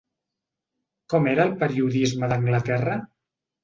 [1.15, 3.03] Com era el periodisme d'Anglaterra?